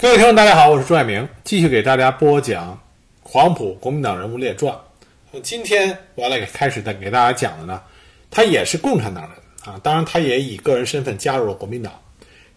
[0.00, 2.72] 各位听众，大家好，我是朱爱明，继续给大家播讲
[3.22, 4.74] 《黄埔国民党人物列传》。
[5.42, 7.82] 今天我要来开始再给大家讲的呢，
[8.30, 9.32] 他也是共产党人
[9.66, 11.92] 啊，当然他也以个人身份加入了国民党。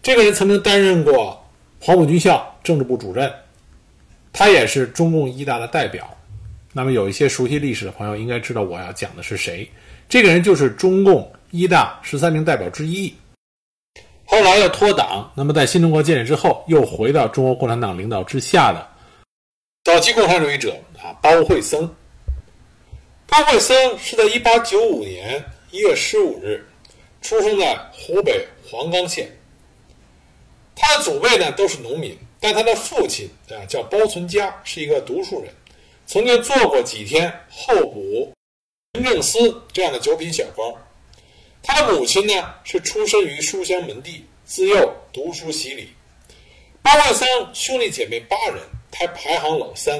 [0.02, 1.46] 这个人曾经担任过
[1.78, 3.30] 黄埔军校政治部主任，
[4.32, 6.08] 他也是中共一大的代表。
[6.72, 9.70] 那么有一些熟悉历史的朋友应该知道我要讲的是谁，
[10.08, 13.14] 这个人就是中共一大十三名代表之一。
[14.26, 18.88] 后来又脱党，那么在新中国建立之后，又回到中国共产党领导之下的
[19.84, 21.88] 早期共产主义者啊，包惠僧。
[23.26, 26.66] 包惠僧是在1895年1月15日
[27.20, 29.30] 出生在湖北黄冈县。
[30.74, 35.52] 他的祖辈呢都是农民，但他的父亲啊叫包存家，是一个读书人，
[36.06, 38.32] 曾经做过几天候补
[38.94, 40.74] 民政司这样的九品小官。
[41.66, 45.88] 他的母亲呢是出身于书香门第，自幼读书习礼。
[46.82, 48.58] 包惠僧兄弟姐妹八人，
[48.90, 49.98] 他排行老三。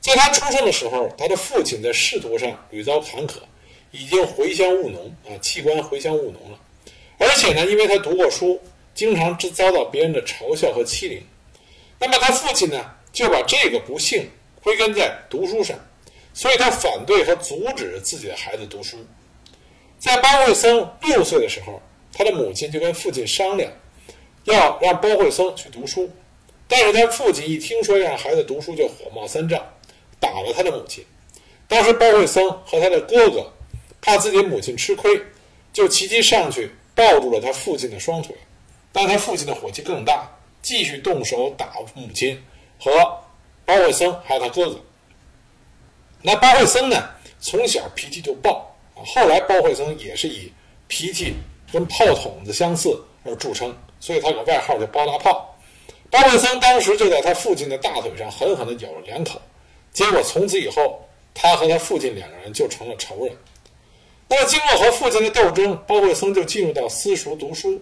[0.00, 3.38] 在他出生的时候，他的父亲在仕途上屡遭坎坷，
[3.90, 6.60] 已经回乡务农啊，弃官回乡务农了。
[7.18, 8.60] 而且呢，因为他读过书，
[8.94, 11.22] 经常遭到别人的嘲笑和欺凌。
[11.98, 14.28] 那么他父亲呢，就把这个不幸
[14.62, 15.74] 归根在读书上，
[16.34, 18.98] 所以他反对和阻止自己的孩子读书。
[20.06, 23.72] 在包惠僧六岁的时候，他的母亲就跟父亲商量，
[24.44, 26.08] 要让包惠僧去读书。
[26.68, 29.60] 但是他父亲一听说让孩子读书，就火冒三丈，
[30.20, 31.04] 打了他的母亲。
[31.66, 33.52] 当时包惠僧和他的哥哥
[34.00, 35.20] 怕自己母亲吃亏，
[35.72, 38.32] 就齐齐上去抱住了他父亲的双腿。
[38.92, 40.30] 但他父亲的火气更大，
[40.62, 42.40] 继续动手打母亲
[42.78, 42.92] 和
[43.64, 44.80] 包惠僧还有他哥哥。
[46.22, 48.72] 那包惠僧呢，从小脾气就暴。
[49.04, 50.52] 后来包惠僧也是以
[50.88, 51.34] 脾气
[51.72, 55.54] 跟炮筒子相似而著称，所以他有个外号叫包大炮。
[56.10, 59.40] 包惠僧当时就在他父亲的大腿上狠狠地咬了两口，
[59.92, 60.98] 结果从此以后，
[61.34, 63.36] 他和他父亲两个人就成了仇人。
[64.28, 67.80] 那么经过和父亲的斗争，包惠僧就进入到私塾读书。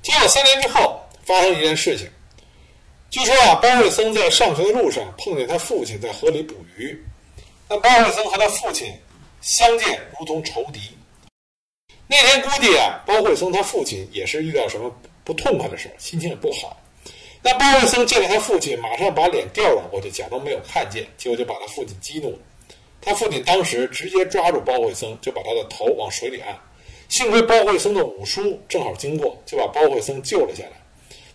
[0.00, 2.08] 经过三年之后，发生一件事情，
[3.10, 7.02] 据说啊，包惠僧在上学的路上碰见他父亲在河里捕鱼，
[7.68, 8.94] 那包惠僧和他父亲。
[9.44, 10.80] 相见如同仇敌。
[12.06, 14.90] 那天估计啊，包惠僧他父亲也是遇到什么
[15.22, 16.74] 不痛快的事心情也不好。
[17.42, 22.38] 那包惠僧见到他父亲，马上把脸调转过去，假装没有看见，结果就把他父亲激怒了。
[23.02, 26.58] 他父亲当时直接抓住包惠僧，就把他的头往水里按。
[27.10, 30.72] 幸亏包惠僧的五叔正好经过，就把包惠僧救了下来。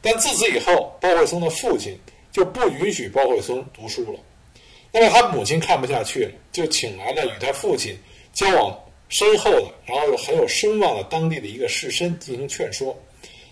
[0.01, 1.95] 但自此以后，包惠僧的父亲
[2.31, 4.19] 就不允许包惠僧读书了。
[4.91, 7.95] 那么他母亲看不下去了，就请来了与他父亲
[8.33, 8.77] 交往
[9.07, 12.97] 深厚的，然后又很有声望的当地的一个士绅进行劝说。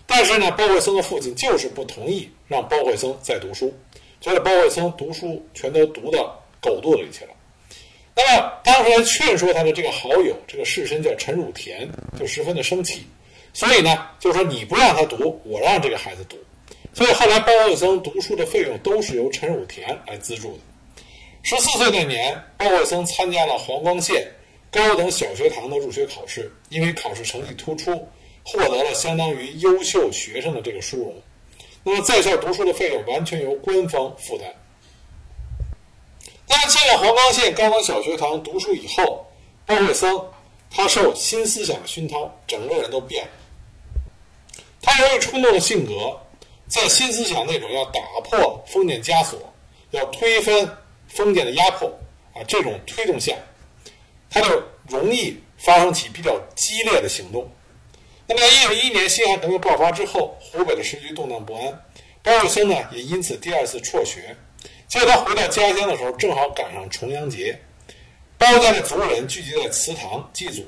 [0.06, 3.72] 但是呢，包惠僧的父亲就是不同意让包惠僧再读书，
[4.20, 7.30] 所以包惠僧读书全都读到狗肚子里去了。
[8.16, 11.88] 那么当时来劝说他的这个好友，这个士绅叫陈汝田，
[12.18, 13.06] 就十分的生气，
[13.52, 16.36] 所以呢，就是说你不让他读，我让这个孩子读。
[16.94, 20.58] 所以后来包惠僧读书的费用都是由陈汝田来资助的。
[21.50, 24.30] 十四岁那年，包惠僧参加了黄冈县
[24.70, 28.06] 高等小学堂的入学考试，因为考试成绩突出，
[28.44, 31.14] 获得了相当于优秀学生的这个殊荣。
[31.84, 34.46] 那么在校读书的费用完全由官方负担。
[36.46, 39.26] 那进了黄冈县高等小学堂读书以后，
[39.64, 40.22] 包惠僧
[40.70, 43.30] 他受新思想的熏陶，整个人都变了。
[44.82, 46.14] 他由于冲动的性格，
[46.66, 49.40] 在新思想那种要打破封建枷锁，
[49.92, 50.76] 要推翻。
[51.08, 51.88] 封建的压迫
[52.34, 53.34] 啊，这种推动下，
[54.30, 57.50] 他就容易发生起比较激烈的行动。
[58.26, 61.82] 那么，一九一一年辛亥革命爆发之后，湖北的时局动荡不安，
[62.22, 64.36] 包惠僧呢也因此第二次辍学。
[64.86, 67.58] 结果他回到家乡的时候，正好赶上重阳节，
[68.36, 70.62] 包家的族人聚集在祠堂祭祖，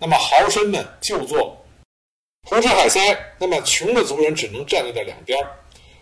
[0.00, 1.62] 那么豪绅们就坐
[2.44, 3.00] 胡吃海塞，
[3.38, 5.38] 那么穷的族人只能站在这两边。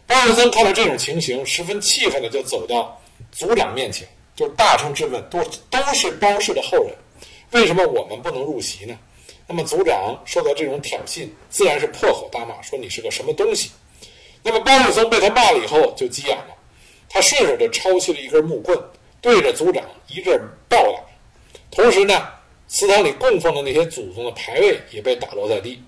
[0.07, 3.01] 包惠僧看到这种情形，十分气愤的就走到。
[3.35, 6.95] 族长面前，就是大声质问：都都是包氏的后人，
[7.51, 8.97] 为什么我们不能入席呢？
[9.49, 13.73] 那么族长受到这种挑衅，自然是破口大骂，说你是个什么东西。
[14.45, 16.55] 那么包惠僧被他骂了以后，就急眼了，
[17.09, 18.79] 他顺手就抄起了一根木棍，
[19.21, 21.01] 对着族长一阵暴打。
[21.73, 22.29] 同时呢，
[22.69, 25.83] 祠堂里供奉的那些祖宗的牌位也被打落在地。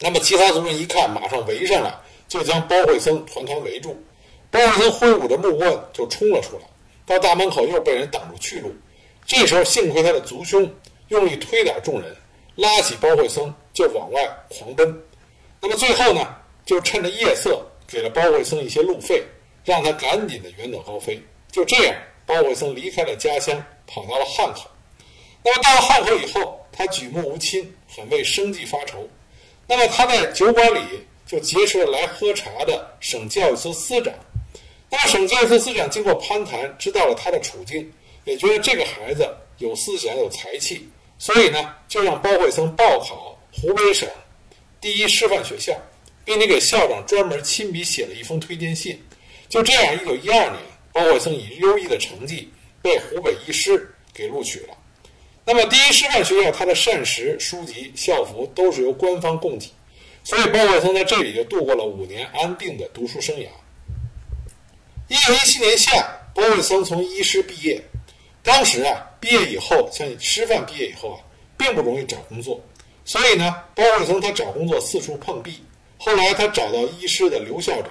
[0.00, 1.94] 那么其他族人一看，马上围上来，
[2.26, 3.96] 就将包惠僧团团围住。
[4.50, 6.62] 包惠僧挥舞着木棍就冲了出来，
[7.04, 8.74] 到大门口又被人挡住去路。
[9.26, 10.70] 这时候幸亏他的族兄
[11.08, 12.16] 用力推倒众人，
[12.54, 15.02] 拉起包惠僧就往外狂奔。
[15.60, 16.34] 那么最后呢，
[16.64, 19.22] 就趁着夜色给了包惠僧一些路费，
[19.64, 21.20] 让他赶紧的远走高飞。
[21.52, 21.94] 就这样，
[22.24, 24.70] 包惠僧离开了家乡，跑到了汉口。
[25.44, 29.06] 那么到了汉口以后，他举目无亲，很为生计发愁。
[29.66, 30.80] 那么他在酒馆里
[31.26, 34.14] 就结识了来喝茶的省教育司司长。
[34.90, 37.92] 那么省教育司司长经过攀谈，知道了他的处境，
[38.24, 40.88] 也觉得这个孩子有思想、有才气，
[41.18, 44.08] 所以呢，就让包惠僧报考湖北省
[44.80, 45.74] 第一师范学校，
[46.24, 48.98] 并且给校长专门亲笔写了一封推荐信。
[49.48, 50.56] 就这样，一九一二年，
[50.92, 52.50] 包惠僧以优异的成绩
[52.80, 54.74] 被湖北医师给录取了。
[55.44, 59.70] 那么，第一师范学校它的膳食、书籍、校服都是由官方供给，
[60.22, 63.48] 所以包惠僧在这里就度过了五年安定的读书生涯。
[65.08, 67.82] 一九一七年夏，包惠僧从医师毕业。
[68.42, 71.20] 当时啊，毕业以后，像师范毕业以后啊，
[71.56, 72.60] 并不容易找工作，
[73.06, 75.62] 所以呢，包惠僧他找工作四处碰壁。
[75.96, 77.90] 后来他找到医师的刘校长，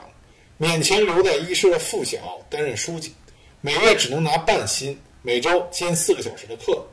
[0.59, 2.19] 勉强留在医师的附小
[2.51, 3.11] 担任书记，
[3.61, 6.85] 每月只能拿半薪，每周兼四个小时的课。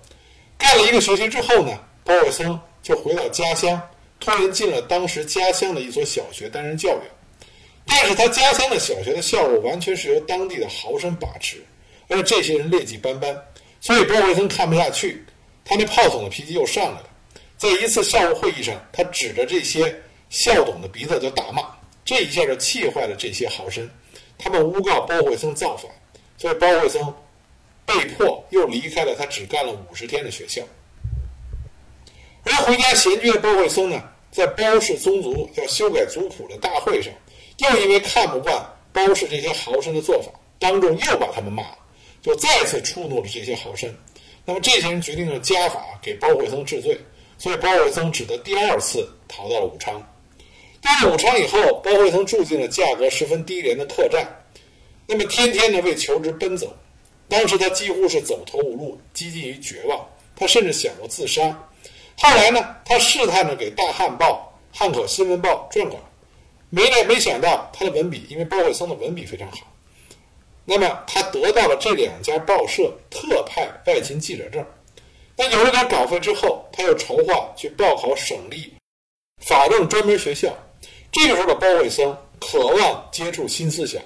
[0.57, 3.79] 干了一个学期之后呢，包惠僧就回到家乡，
[4.19, 7.03] 托人进了当时家乡的一所小学担任教员。
[7.87, 11.65] 但是他家乡的小学的校务完全是由当地的豪绅把持，
[12.09, 13.37] 而且这些人劣迹斑斑，
[13.81, 15.25] 所以包惠僧看不下去，
[15.65, 17.11] 他那炮筒的脾气又上来了。
[17.57, 19.95] 在一次校务会议上，他指着这些
[20.29, 21.63] 校董的鼻子就大骂，
[22.05, 23.89] 这一下就气坏了这些豪绅，
[24.37, 25.91] 他们诬告包惠僧造反，
[26.37, 27.15] 所以包惠僧
[27.87, 30.63] 被迫又离开了他只干了五十天的学校。
[32.43, 34.03] 而回家闲居的包惠僧呢，
[34.35, 37.13] 在包氏宗族要修改族谱的大会上。
[37.59, 41.79] 又因为看不惯包氏这些豪绅的做法，当众又把他们骂了，
[42.21, 43.89] 就再次触怒了这些豪绅。
[44.45, 46.99] 那么这些人决定用家法给包惠僧治罪，
[47.39, 50.05] 所以包惠僧只得第二次逃到了武昌。
[50.83, 54.27] 到了武昌以后，包惠僧住进了价格十分低廉的客栈，
[55.07, 56.77] 那么天天呢为求职奔走。
[57.29, 60.05] 当时他几乎是走投无路，几近于绝望，
[60.35, 61.57] 他甚至想过自杀。
[62.17, 65.97] 后来呢，他试探着给《大汉报》《汉口新闻报》撰稿。
[66.71, 69.59] 没来，没想到他的文笔，因为包惠僧的文笔非常好，
[70.65, 74.65] 那么他得到了这两家报社特派外勤记者证。
[75.37, 78.73] 那有了点稿费之后，他又筹划去报考省立
[79.39, 80.53] 法政专门学校。
[81.13, 84.03] 这个时候的包惠僧渴望接触新思想，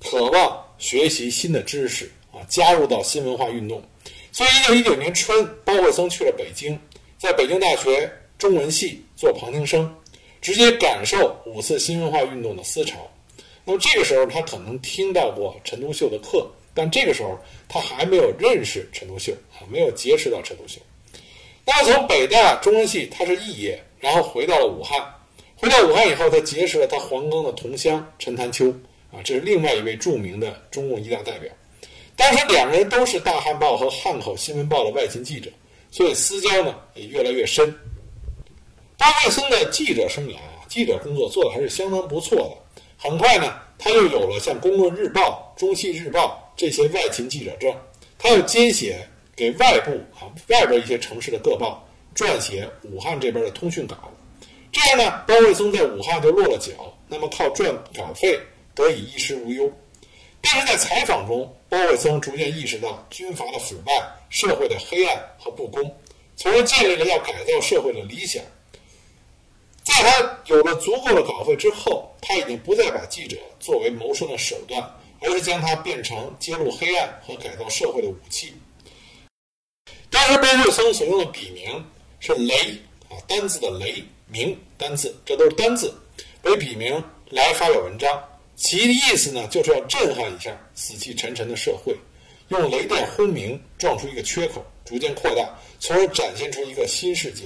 [0.00, 3.80] 渴望学习新的知识啊，加入到新文化运动。
[4.32, 6.78] 所以，一九一九年春，包惠僧去了北京，
[7.18, 9.94] 在北京大学中文系做旁听生。
[10.40, 13.10] 直接感受五四新文化运动的思潮。
[13.64, 17.36] 那么这个时候，他可能听到过陈独秀的课，但这个时候
[17.68, 20.80] 他还没有认识陈独秀啊，没有结识到陈独秀。
[21.66, 25.04] 那么从北大中文系他是肄业，然后回到了武汉。
[25.56, 28.72] 回到武汉以后，他结识了他黄冈的同乡陈潭秋
[29.10, 31.52] 啊，这是另外一位著名的中共一大代表。
[32.14, 35.50] 当时两个人都是《大汉报》和《汉口新闻报》的外勤记者，
[35.90, 37.72] 所以私交呢也越来越深。
[38.96, 42.80] 包惠僧的记者生涯啊，记者工作做的还是相当不错的。
[42.96, 47.72] 很快呢，他又有了像《公论日报》《中西日报》这些外勤记者证，
[48.18, 53.96] 他又兼写给外部啊外边一些城市的各报撰写武汉这边的通讯稿。
[54.72, 56.72] 这样呢，包惠僧在武汉就落了脚，
[57.06, 58.38] 那么靠赚稿费
[58.74, 59.72] 得以衣食无忧。
[60.40, 63.92] 但是在采访中，包惠僧逐渐意识到军阀的腐败、
[64.28, 65.96] 社会的黑暗和不公，
[66.36, 68.42] 从而建立了要改造社会的理想。
[69.84, 74.82] 在他有了足够的稿费之后，他已经不再把记者作为谋生的手段，
[75.20, 78.52] 而是将它变成揭露黑暗和改造社会的武器。
[80.10, 81.84] 当时包惠僧所用的笔名
[82.20, 82.54] 是“雷”
[83.08, 85.92] 啊，单字的“雷”名单字，这都是单字
[86.42, 88.22] 为笔名来发表文章，
[88.56, 91.96] 其意思呢就是要震撼一下死气沉沉的社会，
[92.48, 97.44] 用雷电轰鸣撞出一个缺口，逐渐扩大，从而展现出一个新世界。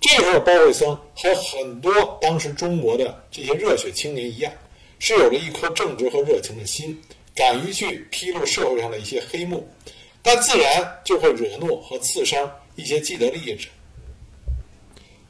[0.00, 4.52] 这时候，包惠僧和很多当时中国的这些热血青年一样，
[4.98, 7.00] 是有着一颗正直和热情的心，
[7.34, 9.64] 敢于去披露社会上的一些黑幕，
[10.22, 13.68] 但自然就会惹怒和刺伤一些既得利益者。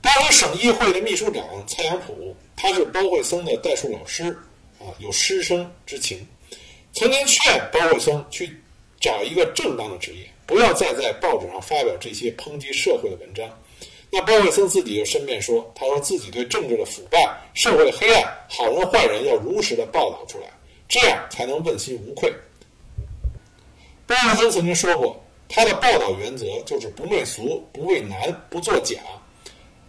[0.00, 4.24] 当时省议会的秘书长蔡阳普，他是包惠僧的代数老师，
[4.78, 6.26] 啊，有师生之情，
[6.92, 8.58] 曾经劝包惠僧去
[9.02, 13.46] 找一个正当的职业，不要再在报纸上发表这些抨击社会的文章。
[14.10, 17.18] 那包惠僧自己就申辩说：“他说自己对政治的腐败、
[17.52, 20.46] 社会的黑暗、好人坏人要如实的报道出来，
[20.88, 22.32] 这样才能问心无愧。”
[24.06, 29.00] 包惠僧曾经说过，他的报道原则就是不媚俗、不畏难、不作假。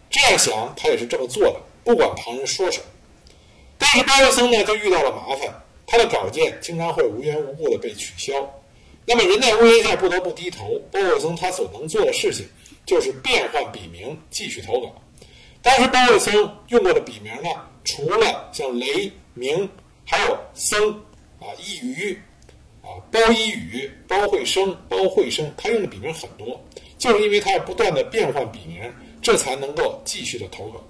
[0.09, 2.85] 这样想，他也是这么做的，不管旁人说什么。
[3.77, 5.53] 但是包惠僧呢，就遇到了麻烦，
[5.85, 8.33] 他的稿件经常会无缘无故的被取消。
[9.05, 12.45] 那么人在屋檐下不得不低头，包惠僧他所能做的事情
[12.85, 14.93] 就是变换笔名继续投稿。
[15.61, 16.33] 当时包惠僧
[16.69, 17.49] 用过的笔名呢，
[17.83, 19.69] 除了像雷鸣，
[20.05, 20.91] 还有僧
[21.39, 22.17] 啊、一鱼
[22.81, 26.59] 啊、包一宇、包惠生、包惠生，他用的笔名很多，
[26.97, 28.81] 就是因为他要不断的变换笔名，
[29.21, 30.81] 这才能够继续的投稿。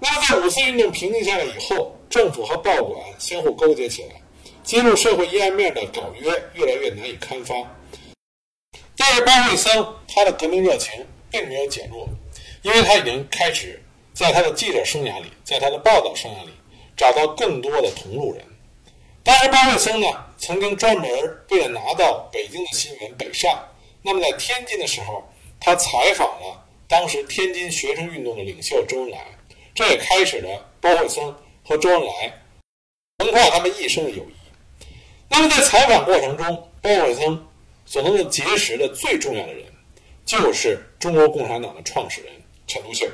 [0.00, 4.20] 那在五四运动平静下来以后，政府和报馆相互勾结起来，
[4.64, 7.54] 揭露社会阴暗面的稿约越来越难以刊发。
[8.96, 12.08] 但是包惠僧他的革命热情并没有减弱，
[12.62, 13.82] 因为他已经开始
[14.14, 16.52] 在他的记者生涯里，在他的报道生涯里
[16.96, 18.42] 找到更多的同路人。
[19.22, 20.06] 当时包惠僧呢，
[20.38, 21.10] 曾经专门
[21.50, 23.68] 为了拿到北京的新闻北上，
[24.00, 25.22] 那么在天津的时候，
[25.60, 29.26] 他采访了当时天津学生运动的领袖周恩来，
[29.74, 32.40] 这也开始了包惠僧和周恩来
[33.18, 34.43] 横跨他们一生的友谊。
[35.28, 36.46] 那么在采访过程中，
[36.80, 37.46] 包惠僧
[37.86, 39.64] 所能够结识的最重要的人，
[40.24, 42.32] 就是中国共产党的创始人
[42.66, 43.06] 陈独秀。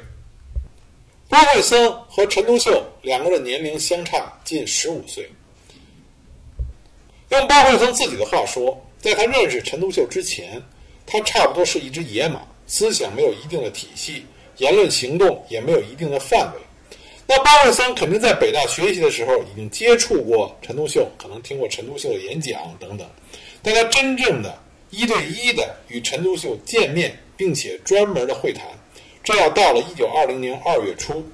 [1.28, 5.30] 包惠僧和陈独秀两个人年龄相差近十五岁。
[7.30, 10.60] 用包惠僧自己的话说，在他认识陈独秀之前，
[11.06, 14.26] 他差不多是一只野马，思想没有一定的体系，
[14.56, 16.60] 言论行动也没有一定的范围。
[17.30, 23.08] 那包惠僧肯定在北大学习的时候已经接触过陈独秀，可能听过陈独秀的演讲等等，
[23.62, 24.58] 但他真正的
[24.90, 28.64] 一对一的与陈独秀见面，并且专门的会谈，
[29.22, 31.24] 这要到了一九二零年二月初。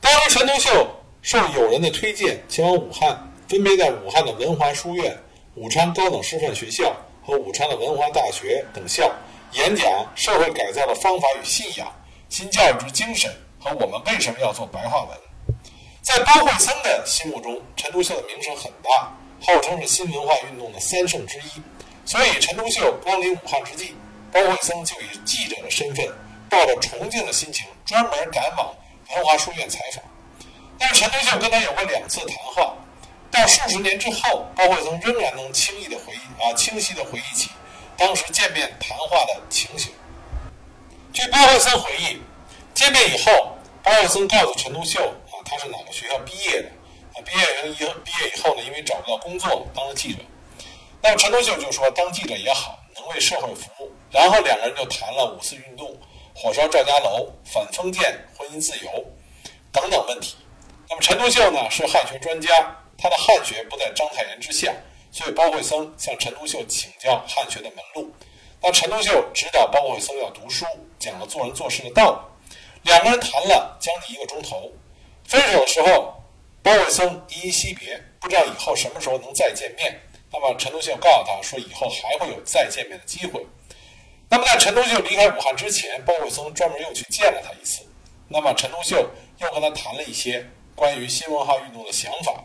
[0.00, 0.88] 当时陈独秀
[1.20, 3.26] 受友人的推荐前往武汉。
[3.48, 5.18] 分别在武汉的文华书院、
[5.56, 9.12] 武昌高等师范学校和武昌的文华大学等校
[9.54, 9.84] 演讲
[10.14, 11.92] 社会改造的方法与信仰、
[12.28, 13.28] 新教育之精神
[13.60, 15.18] 和我们为什么要做白话文。
[16.02, 21.62] 在包惠僧的心目中，陈独秀的名声很大，号称是新文化运动的三圣之一。
[22.06, 23.94] 所以，陈独秀光临武汉之际，
[24.32, 26.08] 包惠僧就以记者的身份，
[26.48, 28.74] 抱着崇敬的心情，专门赶往
[29.10, 30.02] 文华书院采访。
[30.78, 32.74] 但是，陈独秀跟他有过两次谈话。
[33.30, 37.50] 到数十年之后，包惠僧仍然能轻易的回忆啊，清晰的回忆起
[37.96, 39.92] 当时见面谈话的情形。
[41.12, 42.20] 据包惠僧回忆，
[42.74, 45.00] 见面以后，包惠僧告诉陈独秀
[45.30, 46.68] 啊，他是哪个学校毕业的
[47.14, 47.20] 啊？
[47.24, 47.44] 毕业
[47.78, 50.18] 以后毕业以后呢，因为找不到工作，当了记者。
[51.02, 53.90] 那么陈独秀就说，当记者也好，能为社会服务。
[54.10, 55.96] 然后两个人就谈了五四运动、
[56.34, 58.02] 火烧赵家楼、反封建、
[58.36, 59.04] 婚姻自由
[59.72, 60.36] 等等问题。
[60.88, 62.76] 那么陈独秀呢，是汉学专家。
[63.02, 64.70] 他的汉学不在章太炎之下，
[65.10, 68.12] 所以包惠僧向陈独秀请教汉学的门路。
[68.60, 70.66] 那陈独秀指导包惠僧要读书，
[70.98, 72.18] 讲了做人做事的道理。
[72.82, 74.70] 两个人谈了将近一个钟头。
[75.24, 76.14] 分手的时候，
[76.62, 80.00] 包惠僧依依惜别，不知道以后什么时候能再见面。
[80.32, 83.44] 那么陈独秀告诉他说，以后还会有再见面的机会。
[84.28, 87.82] 那么在陈独秀离开武汉之前，包惠僧专门又去见了他一次。
[88.28, 89.08] 那么陈独秀
[89.38, 92.44] 又跟他谈了一些关于新文化运动的想法。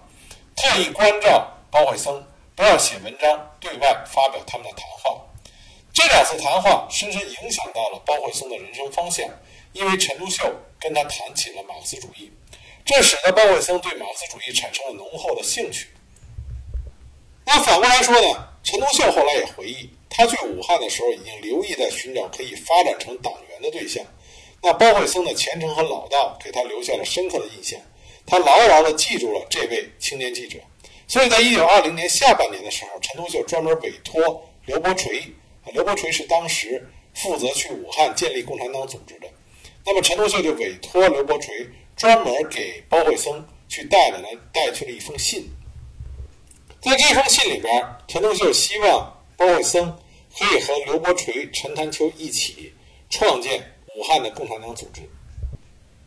[0.56, 2.26] 特意关照包惠僧
[2.56, 5.22] 不要写文章对外发表他们的谈话。
[5.94, 9.30] 这两次谈话深深影响到了包惠僧的人生方向，
[9.76, 10.42] 因为陈独秀
[10.80, 12.32] 跟他谈起了马克思主义，
[12.86, 15.90] 这使得包惠僧对马克思主义产生了浓厚的兴趣。
[17.46, 18.48] 那反过来说呢？
[18.64, 24.04] 陈独秀后来也回忆，他去武汉的时候已经留意在寻找可以发展成党员的对象。
[24.64, 27.80] 那包惠僧的虔诚和老道给他留下了深刻的印象。
[28.26, 30.58] 他牢牢地记住了这位青年记者，
[31.08, 35.22] 所以在一九二零年下半年的时候，陈独秀专门委托刘伯垂，
[35.74, 39.28] 刘伯垂是当时负责去武汉建立共产党组织的，
[39.86, 41.54] 那么陈独秀就委托刘伯垂
[41.96, 45.48] 专门给包惠僧去带了来带去了一封信，
[46.82, 49.96] 在这封信里边，陈独秀希望包惠僧
[50.38, 52.74] 可以和刘伯垂、陈潭秋一起
[53.10, 53.62] 创建
[53.96, 55.02] 武汉的共产党组织。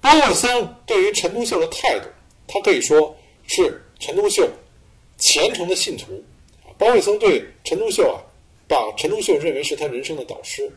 [0.01, 2.09] 包惠僧对于陈独秀的态度，
[2.47, 3.17] 他可以说
[3.47, 4.49] 是陈独秀
[5.19, 6.23] 虔诚的信徒。
[6.77, 8.19] 包惠僧对陈独秀啊，
[8.69, 10.71] 把陈独秀认为是他人生的导师。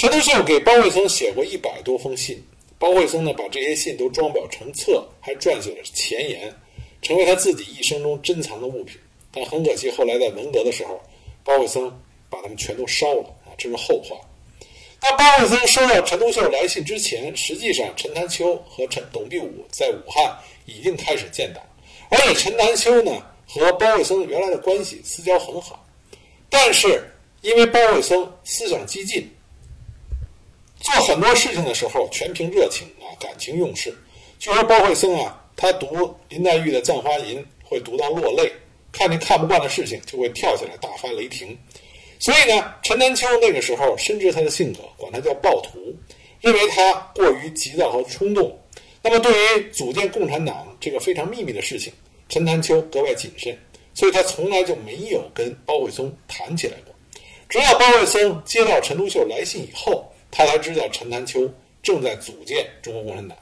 [0.00, 2.42] 陈独秀给包惠僧写过一百多封信，
[2.78, 6.50] 包惠僧呢把这些信都装裱成册，还撰写了前言，
[7.02, 8.98] 成为他自己一生中珍藏的物品。
[9.30, 10.98] 但很可惜，后来在文革的时候，
[11.44, 11.94] 包惠僧
[12.30, 14.16] 把他们全都烧了啊，这是后话。
[15.00, 21.62] 当包惠僧收到陈独秀来信之前，实际上陈潭秋和陈董必武在武汉已经开始建党，
[22.08, 25.86] 而且陈潭秋呢和包惠僧原来的关系私交很好，
[26.48, 27.06] 但是
[27.42, 29.30] 因为包惠僧思想激进，
[30.80, 33.94] 做很多事情的时候全凭热情啊感情用事。
[34.38, 38.50] 据说包惠僧啊他读林黛玉的《葬花吟》会读到落泪，
[38.90, 41.56] 看见看不惯的事情就会跳起来大发雷霆。
[42.18, 45.78] 所以呢，陈南秋那个时候深知他的性格，管他叫暴徒，
[46.40, 48.58] 认为他过于急躁和冲动。
[49.02, 51.92] 那么，对于组建共产党这个非常秘密的事情，
[52.28, 53.58] 陈南秋格外谨慎，
[53.94, 56.94] 所以他从来就没有跟包惠松谈起来过。
[57.48, 61.50] 直到包惠松接到陈独秀来信以后，他才知道陈南秋
[61.82, 63.36] 正在组建中国共产党。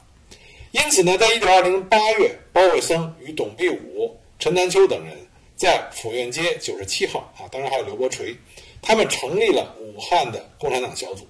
[0.71, 5.17] 因此呢，在一九二零年八月，包惠松与董必武、陈南秋等人
[5.55, 8.35] 在府院街九十七号啊，当然还有刘伯垂，
[8.81, 11.27] 他们成立了武汉的共产党小组。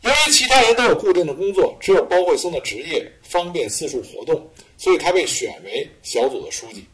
[0.00, 6.86] 由于其他人都有固定的工作，只有包惠松的职业方便四处活动，所以他被选为小组的书记。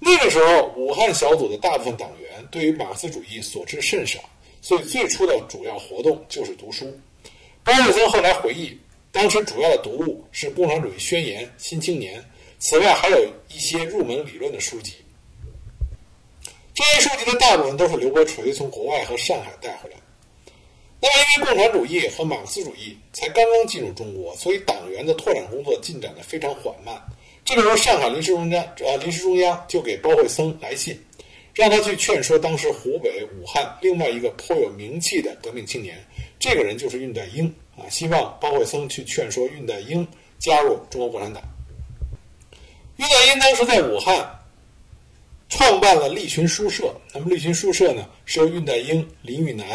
[0.00, 4.18] 那个时候，武汉小组的大部分党员对于马克思主义所知甚少，
[4.64, 6.90] 所以最初的主要活动就是读书。
[7.62, 8.74] 包惠僧后来回忆，
[9.12, 12.18] 当时主要的读物是《共产主义宣言》《新青年》，
[12.58, 14.94] 此外还有一些入门理论的书籍。
[16.72, 19.96] 这些书籍的大部分都是刘伯垂从国外和上海带回来。
[20.98, 26.98] 那么，因为共产主义和马克思主义才刚刚进入中国，所以党员的拓展工作进展的非常缓慢。
[27.44, 30.98] 这个时候，上海临时中央呃临时中央就给包惠僧来信，
[31.54, 35.96] 让他去劝说当时湖北武汉另外一个颇有名气的革命青年，
[36.38, 37.46] 这个人就是恽代英
[37.76, 40.06] 啊，希望包惠僧去劝说恽代英
[40.38, 41.42] 加入中国共产党。
[42.98, 44.38] 恽代英当时在武汉
[45.48, 49.66] 创办了立群书社，那么立群书社呢是由恽代英、林语南。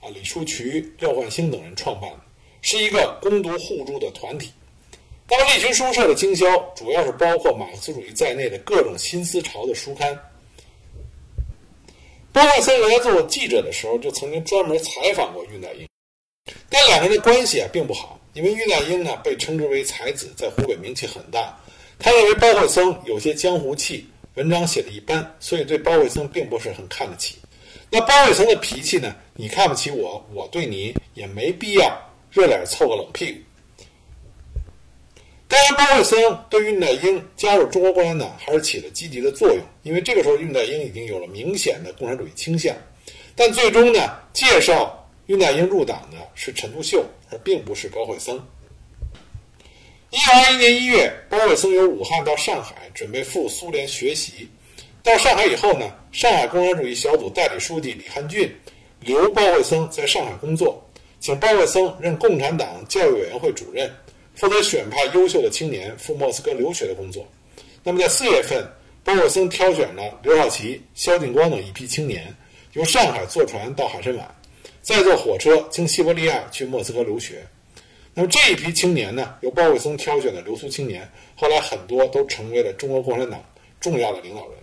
[0.00, 2.18] 啊，李书渠、廖焕星等人创办的，
[2.60, 4.50] 是一个攻读互助的团体。
[5.28, 10.18] 当立群书社的经销主要是包括马克思主义在内的各种新思潮的书刊。
[12.32, 15.86] 包惠僧来做记者的时候，就曾经专门采访过恽代英，
[16.70, 21.54] 但两个人的关系啊并不好，因为恽代英呢被称之为才子，在湖北名气很大，
[21.98, 27.36] 他认为包惠僧有些江湖气，文章写的一般，所以对包惠僧并不是很看得起。
[27.90, 29.14] 那包惠僧的脾气呢？
[29.34, 31.94] 你看不起我，我对你也没必要
[32.30, 33.38] 热脸凑个冷屁股。
[35.52, 42.74] 当然，包惠僧对恽代英加入中国共产党还是起了积极的作用，因为这个时候恽代英已经有了明显的共产主义倾向。
[43.36, 44.00] 但最终呢，
[44.32, 48.42] 介绍恽代英入党的是陈独秀，而并不是包惠僧。
[50.08, 54.48] 一九二一年一月，包惠僧由武汉到上海，准备赴苏联学习。
[55.02, 58.50] 到上海以后呢，上海共产主义小组代理书记李汉俊
[59.00, 60.82] 留包惠僧在上海工作，
[61.20, 63.90] 请包惠僧任共产党教育委员会主任，
[64.34, 67.26] 负责选派优秀的青年赴莫斯科留学的工作。
[67.84, 68.66] 那么在四月份，
[69.04, 72.34] 包惠僧挑选了刘少奇、萧劲光等一批青年，
[72.72, 74.24] 由上海坐船到海参崴，
[74.80, 77.44] 再坐火车经西伯利亚去莫斯科留学。
[78.14, 83.42] 那么这一批青年呢，由包惠僧挑选的留苏青年，后来很多都成为了中国共产党
[83.80, 84.58] 重要的领导人。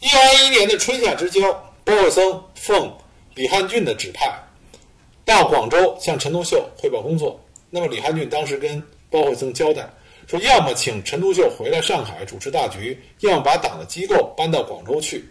[0.00, 1.52] 一九二一年的春夏之交，
[1.84, 2.92] 包惠僧奉
[3.34, 4.32] 李汉俊的指派，
[5.24, 7.40] 到广州向陈独秀汇报工作。
[7.70, 9.88] 那么李汉俊当时跟包惠僧交代
[10.26, 15.24] 说，要么请陈独秀回来上海主持大局，要么把党的机构搬到广州去。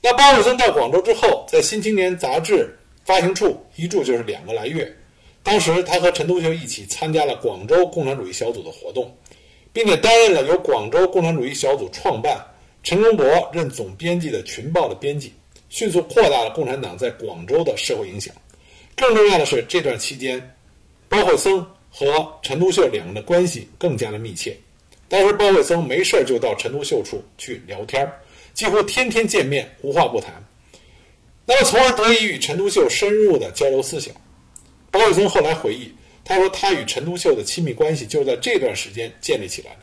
[0.00, 4.90] 那包惠僧到广州之后，在《新青年》杂志发行处一住就是两个来月。
[5.42, 9.14] 当时他和陈独秀一起参加了广州共产主义小组的活动，
[9.72, 12.44] 并且担任了由广州共产主义小组创办。
[12.82, 15.34] 陈公博任总编辑的《群报》的编辑，
[15.68, 18.34] 迅速扩大了共产党在广州的社会影响。
[18.96, 20.40] 更重要的是，这段期间，
[21.10, 24.56] 包惠僧和陈独秀两人的关系更加的密切。
[25.08, 28.08] 当时，包惠僧没事就到陈独秀处去聊天，
[28.54, 30.32] 几乎天天见面，无话不谈。
[31.44, 34.14] 那么，从而得以与陈独秀深入的交流思想。
[34.92, 35.92] 包惠僧后来回忆，
[36.24, 39.78] 他说他与陈独秀的亲密关系就在这段时间建立起来的。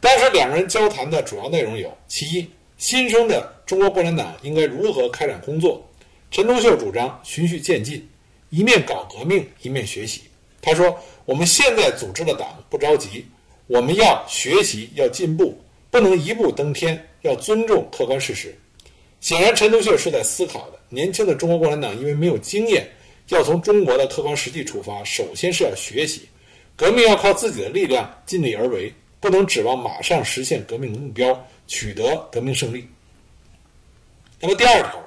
[0.00, 2.44] 当时两人交谈的主要内容有：其一，
[2.78, 5.88] 新生的中国共产党应该如何开展工作。
[6.32, 8.08] 陈独秀主张循序渐进，
[8.50, 10.22] 一面搞革命，一面学习。
[10.60, 13.26] 他说：“我们现在组织的党不着急，
[13.66, 15.58] 我们要学习，要进步，
[15.90, 18.56] 不能一步登天，要尊重客观事实。”
[19.20, 20.78] 显然，陈独秀是在思考的。
[20.88, 22.88] 年轻的中国共产党因为没有经验，
[23.28, 26.28] 要从中国的客观实际出发，首先是要学习，
[26.76, 28.92] 革命要靠自己的力量，尽力而为。
[29.20, 32.88] 不能指望马上实现革命的目标，取得革命胜利。
[34.40, 35.04] 那么第二条，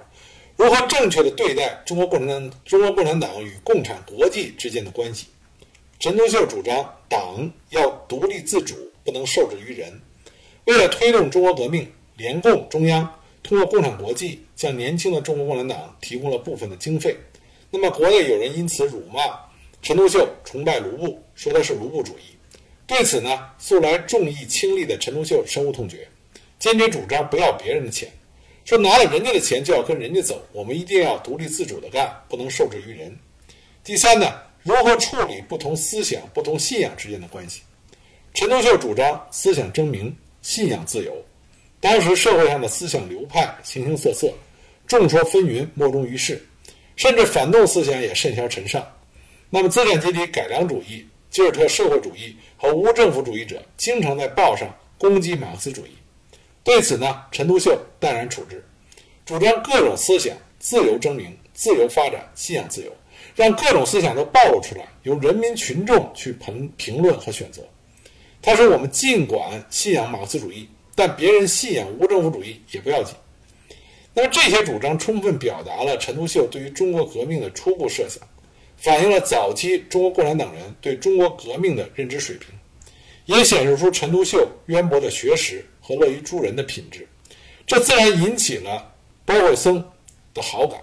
[0.58, 5.28] 如何正确的对待中国共产党、中国共产党与共产国际之间的关系？
[6.02, 8.74] 陈独秀主张党要独立自主，
[9.06, 10.02] 不能受制于人。
[10.66, 11.88] 为了推动中国革命，
[12.18, 13.08] 联共中央
[13.44, 17.16] 通过共产国际向年轻的中国共产党提供了部分的经费。
[17.70, 19.22] 那么国内有人因此辱骂
[19.84, 22.36] 陈独秀，崇拜卢布，说他是卢布主义。
[22.88, 26.08] 对此呢，素来重义轻利的陈独秀深恶痛绝，
[26.58, 28.12] 坚决主张不要别人的钱，
[28.66, 33.16] 说拿了人家的钱就要跟人家走，我们一定要独立自主的干，不能受制于人。
[33.84, 37.62] 第三呢，如何处理不同思想、不同信仰之间的关系？
[38.34, 41.13] 陈独秀主张思想争鸣，信仰自由。
[41.80, 44.32] 当时社会上的思想流派形形色色，
[44.86, 46.39] 众说纷纭，莫衷于是，
[46.95, 48.88] 甚至反动思想也甚嚣尘上。
[49.50, 55.89] 那么，资产阶级改良主义、吉尔特社会主义和无政府主义者经常在报上攻击马克思主义。
[56.63, 58.63] 对此呢，陈独秀淡然处之，
[59.26, 62.95] 主张各种思想自由争鸣、自由发展、信仰自由，
[63.36, 67.62] 让各种思想都暴露出来，由人民群众去评评论和选择。
[68.41, 73.15] 他说：“我们尽管信仰马克思主义。”但别人信仰无政府主义也不要紧。
[74.13, 78.22] 那么这些主张充分表达了陈独秀对于中国革命的初步设想，
[78.78, 82.50] 反映了早期中国共产党人对中国革命的认知水平，
[83.26, 87.08] 也显示出陈独秀渊博的学识和乐于助人的品质。
[87.65, 89.84] 这自然引起了包惠僧
[90.34, 90.80] 的好感。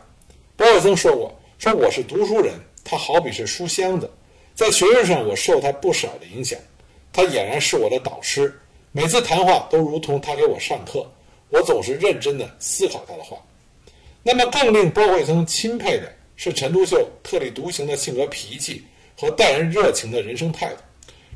[0.57, 4.09] 包惠僧说过：“说我是读书人，他好比是书箱子，
[4.55, 6.57] 在学问上我受他不少的影响，
[7.13, 8.57] 他俨然是我的导师。”
[8.93, 11.07] 每次谈话都如同他给我上课，
[11.51, 13.37] 我总是认真的思考他的话。
[14.23, 18.83] 那么，更令包惠僧钦佩的是陈独秀特立独行的性格脾气
[19.17, 20.77] 和待人热情的人生态度，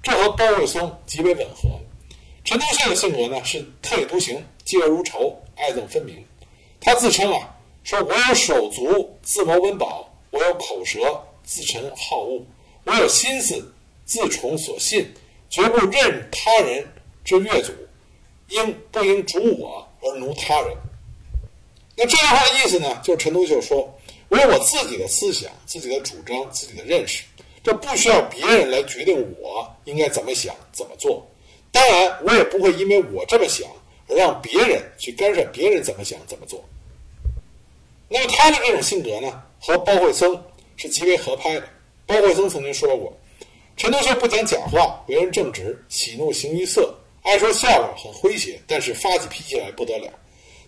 [0.02, 1.68] 这和包惠僧极为吻合。
[2.44, 6.24] 陈独秀的性格呢是特立独行、嫉恶如仇、爱憎分明。
[6.80, 7.54] 他自称啊，
[7.85, 10.99] 说我有手足自谋温饱，我有口舌
[11.45, 12.45] 自陈好恶，
[12.83, 13.73] 我有心思
[14.05, 15.07] 自从所信，
[15.49, 16.85] 绝不任他人。
[17.25, 17.73] 之越阻，
[18.49, 20.77] 应不应主我而奴他人？
[21.95, 23.01] 那这句话的意思呢？
[23.01, 23.97] 就是陈独秀说
[24.29, 27.23] ：“我有我自己的思想、自己的主张、自己的认识，
[27.62, 31.25] 这不需要别人来决定我应该怎么想、怎么做。
[31.71, 33.71] 当然，我也不会因为我这么想
[34.09, 36.61] 而让别人去干涉别人怎么想、怎么做。”
[38.11, 40.42] 那么他的这种性格呢，和包惠僧
[40.77, 41.62] 是极为合拍的。
[42.05, 43.16] 包惠僧曾经说过
[43.79, 50.12] ：“陈独秀不讲假话，为人正直，喜怒形于色。”爱说笑话，很诙谐，但是发起脾气来不得了。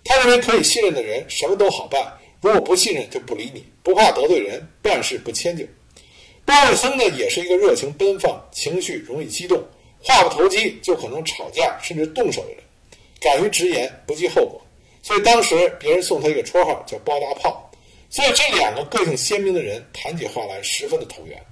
[0.05, 5.65] 他认为可以信任的人什么都好办，如果不信任就不理你，不怕得罪人，办事不迁就。
[6.45, 9.61] 包惠僧呢，也是一个热情奔放、情绪容易激动、
[10.01, 12.59] 话不投机就可能吵架甚至动手的人，
[13.21, 14.61] 敢于直言，不计后果。
[15.03, 17.64] 所以当时别人送他一个绰号叫“包大炮”。
[18.15, 21.45] 所以这两个个性鲜明的人谈起话来十分的投缘。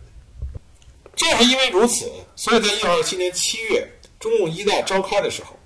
[1.17, 3.85] 正是因为如此，所以在一九二七年七月。
[4.21, 5.57] 中共一大召开的时候，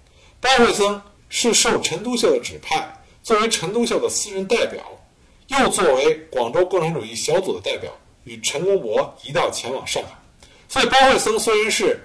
[0.40, 2.90] 包惠僧是受陈独秀的指派，
[3.22, 4.82] 作为陈独秀的私人代表，
[5.48, 7.92] 又作为广州共产主义小组的代表，
[8.24, 10.08] 与陈公博一道前往上海。
[10.70, 12.00] 所以，包惠僧虽然是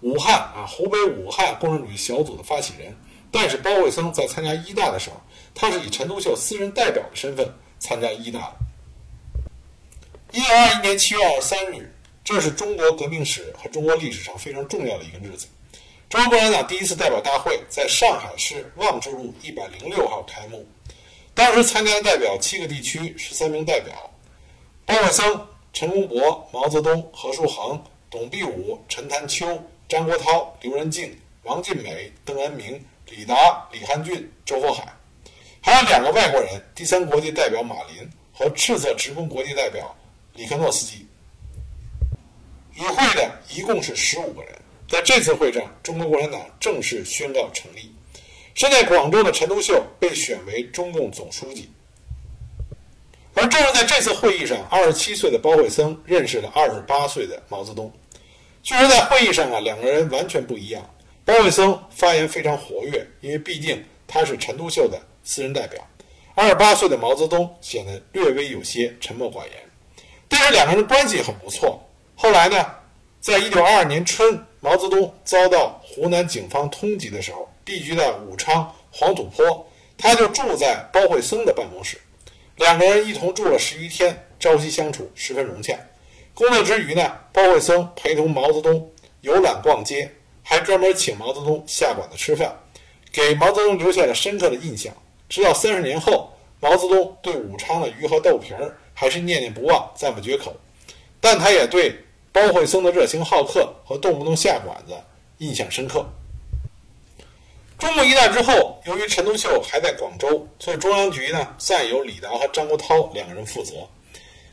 [0.00, 2.92] 武汉啊湖北武汉共产主义小组的发起人，
[3.30, 5.20] 但是包惠僧在参加一大的时候，
[5.54, 7.48] 他是以陈独秀私人代表的身份
[7.82, 8.54] 参加一大。
[10.30, 11.92] 一九二一年七月二十三日，
[12.22, 15.48] 这是中国革命史和中国历史上非常重要的一个日子。
[16.08, 20.64] 中国共产党第一次代表大会在上海市望志路一百零六号开幕，
[21.34, 24.10] 当时参加的代表七个地区十三名代表，
[24.86, 34.86] 包括僧、陈公博、毛泽东、何树衡、董必武、陈潭秋、张国焘、刘仁静、王尽美、邓恩铭、李达、李汉俊、周佛海，
[35.62, 39.96] 还有两个外国人，第三国际代表马林和赤色职工国际代表
[40.34, 41.06] 里克诺斯基。
[42.74, 44.52] 与会的一共是十五个人。
[44.88, 47.94] 在这次会上，中国共产党正式宣告成立。
[48.54, 51.70] 身在广州的陈独秀被选为中共总书记。
[53.34, 57.90] 而正是在这次会议上，二十七岁的包惠僧认识了二十八岁的毛泽东。
[58.62, 60.82] 据说在会议上啊，两个人完全不一样。
[61.24, 65.82] 包惠僧发言非常活跃，因为毕竟他是陈独秀的私人代表。
[66.34, 69.52] 二十八岁的毛泽东显得略微有些沉默寡言。
[70.28, 71.80] 但是两个人关系很不错。
[72.14, 72.66] 后来呢，
[73.20, 74.44] 在一九二二年春。
[74.64, 82.00] 毛泽东遭到湖南警方通缉的时候，避居在武昌黄土坡，他就住在包惠僧的办公室，
[82.58, 85.76] 两个人一同住了十余天，朝夕相处，十分融洽。
[86.32, 88.88] 工作之余呢，包惠僧陪同毛泽东
[89.22, 90.08] 游览逛街，
[90.44, 92.56] 还专门请毛泽东下馆子吃饭，
[93.10, 94.94] 给毛泽东留下了深刻的印象。
[95.32, 100.54] 直到三十年后，毛泽东对武昌的鱼和豆皮儿还是念念不忘，赞不绝口，
[101.22, 101.96] 但他也对。
[102.34, 104.94] 包惠僧的热情好客和动不动下馆子
[105.36, 106.02] 印象深刻。
[107.78, 113.74] 中共一大之后，由于陈独秀还在广州，所以中央局呢暂由李达和张国焘两个人负责。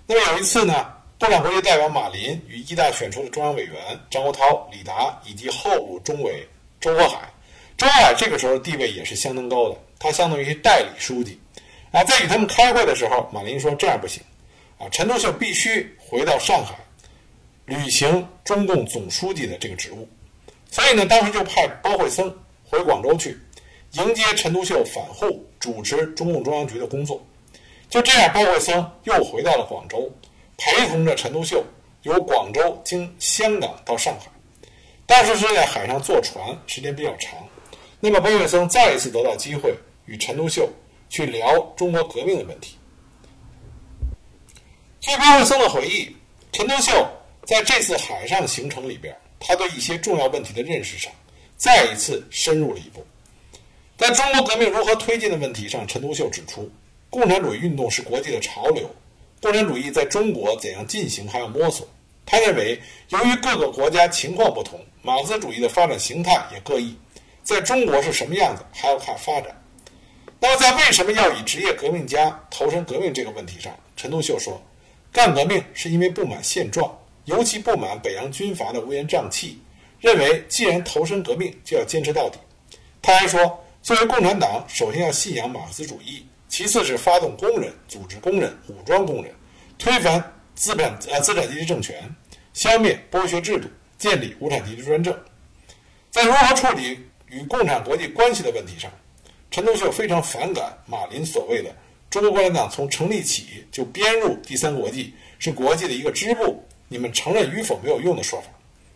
[0.05, 3.75] 那么有一次呢，共产国际代表马林与一大选出的中央委员
[4.09, 6.45] 张国焘、李达以及候补中委
[6.81, 7.31] 周佛海。
[7.77, 11.39] 周佛海这个时候地位也是相当高的，他相当于代理书记。
[11.91, 14.21] 啊，在与他们开会的时候，马林说这样不行，
[14.77, 16.75] 啊，陈独秀必须回到上海，
[17.65, 20.07] 履行中共总书记的这个职务。
[20.69, 22.31] 所以呢，当时就派包惠僧
[22.63, 23.35] 回广州去
[23.93, 27.19] 迎接陈独秀返沪，主持中共中央局的工作。
[27.89, 30.11] 就这样，包惠僧又回到了广州，
[30.57, 31.65] 陪同着陈独秀
[32.03, 34.27] 由广州经香港到上海。
[35.07, 37.33] 当时是在海上坐船，时间比较长。
[37.99, 39.73] 那么，包惠僧再一次得到机会
[40.09, 40.67] 与陈独秀
[41.09, 42.75] 去聊中国革命的问题。
[44.99, 46.15] 据包惠僧的回忆，
[46.51, 47.07] 陈独秀
[47.45, 49.15] 在这次海上行程里边。
[49.41, 51.09] 他对一些重要问题的认识上，
[51.55, 53.05] 再一次深入了一步。
[53.97, 56.69] 在中国革命如何推进的问题上，陈独秀指出，
[57.09, 58.93] 共产主义运动是国际的潮流，
[59.41, 61.87] 共产主义在中国怎样进行还要摸索。
[62.25, 66.93] 他认为，由于各个国家情况不同，马克思主义的发展形态也各异，
[67.41, 69.58] 在中国是什么样子还要看发展。
[70.39, 74.61] 那么，在为什么要以职业革命家投身革命这个问题上，陈独秀说，
[75.11, 76.97] 干革命是因为不满现状。
[77.25, 79.61] 尤其不满北洋军阀的乌烟瘴气，
[79.99, 82.39] 认为既然投身革命，就要坚持到底。
[83.03, 89.31] 他还说，作为共产党，首先要信仰马克思主义，其次是发动工人、组织工人、武装工人，
[89.77, 92.15] 推翻资本呃资产阶级政权，
[92.53, 93.67] 消灭剥削制度，
[93.99, 95.15] 建立无产阶级专政。
[96.09, 98.91] 在如何处理与共产国际关系的问题上，
[99.51, 101.75] 陈独秀非常反感马林所谓的
[102.09, 106.63] 中国共产党从成立起就编入第三国际，是国际的一个支部。
[106.87, 108.47] 你们承认与否没有用的说法。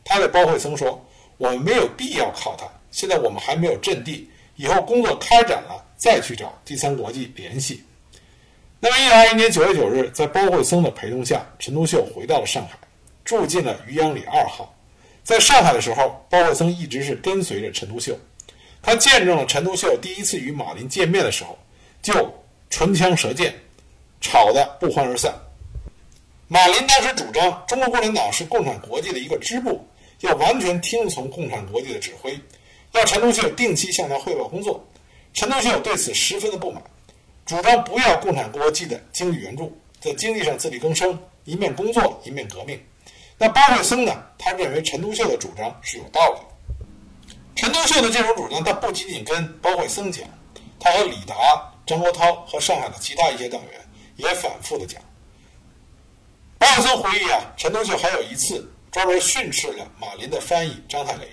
[0.03, 1.03] 他对包惠僧说
[1.37, 7.83] ：“我们没有必要靠他，现在我们还没有阵地，以后工作开展了再去找第三国际联系。”
[8.81, 12.77] 那么，一九二一年九月九日，在包惠僧的陪同下，陈独秀回到了上海，
[13.23, 14.75] 住进了渔阳里二号。
[15.23, 18.17] 在上海的时候，包惠僧一直是跟随着陈独秀，
[18.83, 21.57] 他见证了陈独秀第一次与马林见面的时候，
[22.01, 22.31] 就
[22.69, 23.55] 唇枪舌剑，
[24.19, 25.33] 吵得不欢而散。
[26.49, 29.87] 马林当时主张，中国共产党是共产国际的一个支部，
[30.19, 32.37] 要完全听从共产国际的指挥，
[32.91, 34.85] 要陈独秀定期向他汇报工作。
[35.33, 36.83] 陈独秀对此十分的不满，
[37.45, 42.77] 主张不要共产国际的经济援助，在经济上自力更生，一面工作一面革命。
[43.37, 44.23] 那包惠僧呢？
[44.37, 46.39] 他认为陈独秀的主张是有道理。
[47.55, 50.27] 陈独秀的这种主张，他不仅仅跟包惠僧讲，
[50.79, 51.35] 他和李达、
[51.85, 53.71] 张国焘和上海的其他一些党员
[54.17, 55.01] 也反复的讲。
[56.57, 61.27] 包惠僧回忆啊，陈独秀还有一次专门训斥了马林的翻译张太雷。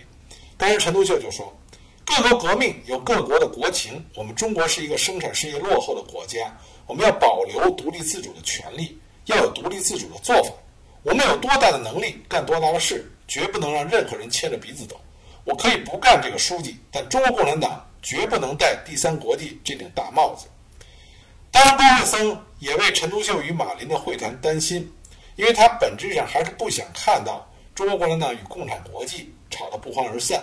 [0.59, 1.57] 当时陈独秀就说
[2.05, 6.55] ：“各国革命有各国的国情，我们中国是一个生产事业落后的国家，
[6.87, 10.53] 我们要保留独立自主的权利，要有独立自主的做法。
[11.03, 15.01] 我们有多大的能力干多大的事，绝不能让任何人牵着鼻子走。
[15.45, 20.47] 我可以不干这个书记，但中国共产党绝不能戴第三国际这顶大帽子。”
[21.51, 24.93] 当然，包惠僧也为陈独秀与马林的会谈担心。
[25.37, 30.43] 因为他本质上还是不想看到中国共产党与共产国际吵得不欢而散，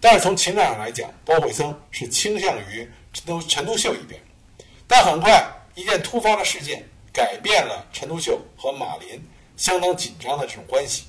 [0.00, 4.20] 但是从情感上来讲，包惠僧是倾向于陈独陈独秀一边。
[4.86, 5.42] 但很快，
[5.74, 9.18] 一件突发的事件改变了陈独秀和马林
[9.56, 11.04] 相当紧张的这种关系。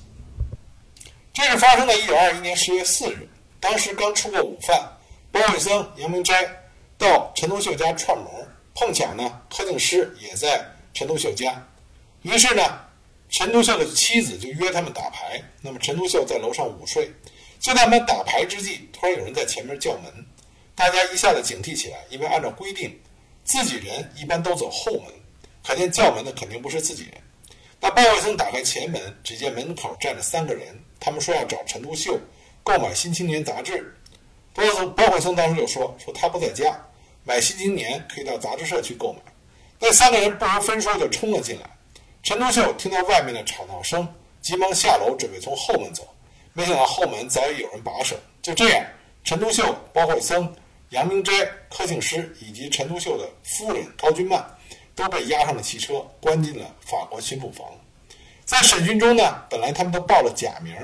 [1.36, 3.28] 这是发生在一九二一年十月四日，
[3.60, 4.90] 当时刚吃过午饭，
[5.30, 6.48] 包惠僧、杨明斋
[6.96, 8.26] 到陈独秀家串门，
[8.74, 11.62] 碰巧呢，柯敬施也在陈独秀家，
[12.22, 12.62] 于是呢。
[13.28, 17.10] 陈独秀的妻子就约他们打牌，那么陈独秀在楼上午睡，
[17.58, 20.04] 就在他们打牌之际，突然有人在前面叫门，
[20.76, 22.98] 大家一下子警惕起来，因为按照规定，
[23.42, 25.12] 自己人一般都走后门，
[25.66, 27.14] 可见叫门的肯定不是自己人。
[27.80, 32.18] 那包惠僧打开前门，只见门口站着三个人，他们说要找陈独秀
[32.62, 33.94] 购买《新青年》杂志。
[34.54, 36.74] 包惠僧当时就说说他不在家，
[37.24, 39.20] 买《新青年》可以到杂志社去购买。
[39.78, 41.70] 那三个人不由分说就冲了进来。
[42.22, 44.08] 陈独秀听到外面的吵闹声，
[44.40, 46.08] 急忙下楼准备从后门走，
[46.54, 48.16] 没想到后门早已有人把守。
[48.40, 48.84] 就这样，
[49.22, 50.50] 陈独秀、包惠僧、
[50.88, 51.32] 杨明斋、
[51.70, 54.42] 柯庆施以及陈独秀的夫人高君曼
[54.96, 57.64] 都被押上了汽车，关进了法国巡捕房。
[58.44, 60.74] 在审讯中呢，本来他们都报了假名，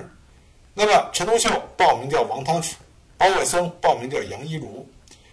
[0.75, 2.77] 那么陈独秀报名叫王谭甫，
[3.16, 4.88] 包惠僧报名叫杨一如。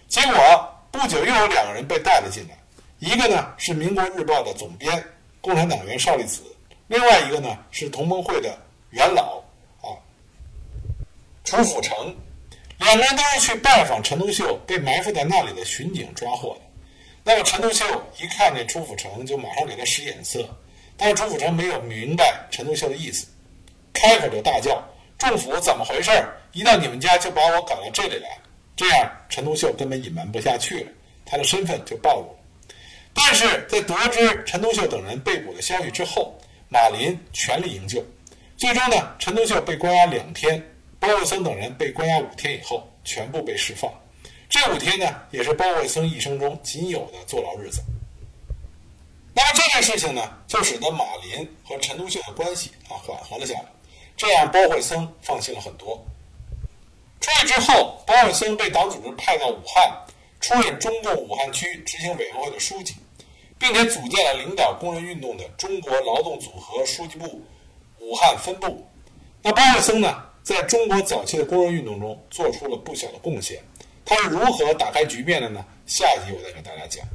[0.07, 2.57] 结果不久又有两个人被带了进来，
[2.97, 5.03] 一个呢是《民国日报》的总编。
[5.41, 6.41] 共产党员邵力子，
[6.87, 8.57] 另外一个呢是同盟会的
[8.89, 9.41] 元老
[9.81, 9.95] 啊，
[11.45, 12.13] 楚辅成，
[12.77, 16.61] 两个人都是去拜访陈独秀被埋伏在那里的巡警抓获的。
[17.29, 17.85] 那么陈独秀
[18.19, 20.43] 一看见朱辅成，就马上给他使眼色，
[20.97, 23.27] 但是朱辅成没有明白陈独秀的意思，
[23.93, 24.83] 开口就大叫
[25.19, 26.09] ：“仲甫怎么回事？
[26.53, 28.35] 一到你们家就把我搞到这里来。”
[28.75, 30.91] 这样，陈独秀根本隐瞒不下去了，
[31.23, 32.39] 他的身份就暴露了。
[33.13, 36.35] 但是在得知陈独秀等人被捕的消息之后，
[36.67, 38.03] 马林全力营救。
[38.57, 40.59] 最终呢，陈独秀被关押两天，
[40.99, 43.93] 包惠僧等人被关押五天以后，全部被释放。
[44.49, 47.83] 这五天呢，也是包惠僧一生中仅有的坐牢日子。
[49.35, 53.65] 那么这件事情呢，就使得马林和陈独秀的关系啊缓和了下来，
[54.17, 56.03] 这样包惠僧放心了很多。
[57.21, 59.95] 出狱之后，包惠僧被党组织派到武汉，
[60.41, 62.95] 出任中共武汉区执行委员会的书记，
[63.59, 67.39] 并且组建了领导工人运动的中国劳动组合书记部
[67.99, 68.83] 武汉分部。
[69.43, 73.62] 那包惠僧呢，在中国早期的工人运动中做出了不小的贡献。
[74.10, 75.63] 他是如何打开局面的呢？
[75.86, 77.06] 下一集我再给大家讲。